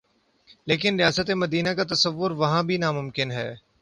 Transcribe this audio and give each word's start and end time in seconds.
لیکن 0.67 0.95
ریاست 0.99 1.29
مدینہ 1.31 1.69
کا 1.69 1.83
تصور 1.83 2.31
وہاں 2.31 2.63
بھی 2.63 2.77
ناممکن 2.77 3.31
ہے۔ 3.31 3.55